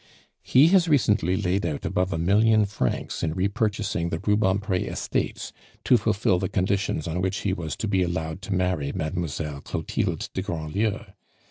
"He 0.41 0.69
has 0.69 0.87
recently 0.87 1.37
laid 1.39 1.63
out 1.63 1.85
above 1.85 2.11
a 2.11 2.17
million 2.17 2.65
francs 2.65 3.21
in 3.21 3.35
repurchasing 3.35 4.09
the 4.09 4.17
Rubempre 4.17 4.79
estates 4.87 5.53
to 5.83 5.95
fulfil 5.95 6.39
the 6.39 6.49
conditions 6.49 7.07
on 7.07 7.21
which 7.21 7.41
he 7.41 7.53
was 7.53 7.75
to 7.75 7.87
be 7.87 8.01
allowed 8.01 8.41
to 8.41 8.51
marry 8.55 8.91
Mademoiselle 8.91 9.61
Clotilde 9.61 10.27
de 10.33 10.41
Grandlieu. 10.41 11.05